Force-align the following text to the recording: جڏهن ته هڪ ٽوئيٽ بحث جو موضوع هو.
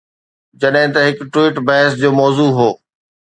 جڏهن 0.59 0.87
ته 0.93 0.99
هڪ 1.07 1.17
ٽوئيٽ 1.33 1.55
بحث 1.67 1.91
جو 2.01 2.09
موضوع 2.19 2.49
هو. 2.57 2.69